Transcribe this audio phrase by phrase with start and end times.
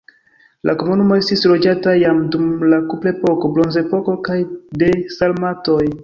[0.67, 4.39] La komunumo estis loĝata jam dum la kuprepoko, bronzepoko kaj
[4.85, 5.81] de sarmatoj.